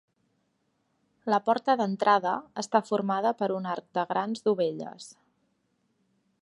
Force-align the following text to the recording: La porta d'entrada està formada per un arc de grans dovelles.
La 1.33 1.39
porta 1.49 1.75
d'entrada 1.81 2.31
està 2.63 2.81
formada 2.89 3.35
per 3.43 3.53
un 3.59 3.69
arc 3.75 3.93
de 3.99 4.07
grans 4.15 4.43
dovelles. 4.49 5.11